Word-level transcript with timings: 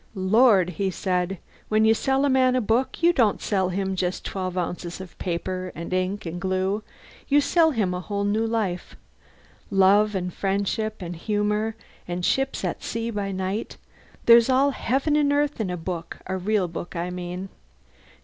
"Lord!" 0.15 0.71
he 0.71 0.89
said, 0.89 1.37
"when 1.69 1.85
you 1.85 1.93
sell 1.93 2.25
a 2.25 2.27
man 2.27 2.55
a 2.55 2.59
book 2.59 3.03
you 3.03 3.13
don't 3.13 3.39
sell 3.39 3.69
him 3.69 3.95
just 3.95 4.25
twelve 4.25 4.57
ounces 4.57 4.99
of 4.99 5.15
paper 5.19 5.71
and 5.75 5.93
ink 5.93 6.25
and 6.25 6.41
glue 6.41 6.81
you 7.27 7.39
sell 7.39 7.69
him 7.69 7.93
a 7.93 7.99
whole 7.99 8.23
new 8.23 8.47
life. 8.47 8.95
Love 9.69 10.15
and 10.15 10.33
friendship 10.33 11.03
and 11.03 11.15
humour 11.15 11.75
and 12.07 12.25
ships 12.25 12.65
at 12.65 12.81
sea 12.81 13.11
by 13.11 13.31
night 13.31 13.77
there's 14.25 14.49
all 14.49 14.71
heaven 14.71 15.15
and 15.15 15.31
earth 15.31 15.61
in 15.61 15.69
a 15.69 15.77
book, 15.77 16.17
a 16.25 16.35
real 16.35 16.67
book 16.67 16.95
I 16.95 17.11
mean. 17.11 17.49